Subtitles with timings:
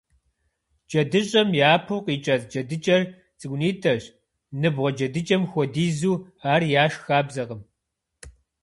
[0.89, 3.03] Джэдыщӏэм япэу къикӏэцӏ джэдыкӏэр
[3.39, 4.03] цӏыкӏунитӏэщ,
[4.61, 6.15] ныбгъуэ джэдыкӏэм хуэдизу,
[6.51, 7.61] ар яшх хабзэкъым.